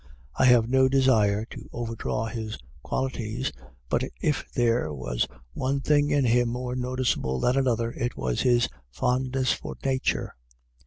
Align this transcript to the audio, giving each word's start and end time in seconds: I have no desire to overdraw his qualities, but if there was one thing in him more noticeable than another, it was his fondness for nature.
I 0.35 0.45
have 0.45 0.67
no 0.67 0.89
desire 0.89 1.45
to 1.51 1.69
overdraw 1.71 2.25
his 2.25 2.57
qualities, 2.81 3.51
but 3.87 4.01
if 4.19 4.43
there 4.51 4.91
was 4.91 5.27
one 5.53 5.79
thing 5.81 6.09
in 6.09 6.25
him 6.25 6.49
more 6.49 6.75
noticeable 6.75 7.39
than 7.39 7.55
another, 7.55 7.91
it 7.91 8.17
was 8.17 8.41
his 8.41 8.67
fondness 8.91 9.53
for 9.53 9.77
nature. 9.85 10.35